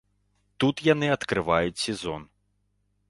[0.63, 2.21] Тут яны адкрываюць сезон.